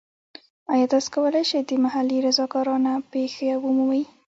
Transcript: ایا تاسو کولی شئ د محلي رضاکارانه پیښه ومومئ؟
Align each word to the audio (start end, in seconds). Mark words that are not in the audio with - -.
ایا 0.73 0.85
تاسو 0.91 1.07
کولی 1.15 1.43
شئ 1.49 1.61
د 1.69 1.71
محلي 1.83 2.17
رضاکارانه 2.27 2.93
پیښه 3.13 3.49
ومومئ؟ 3.63 4.03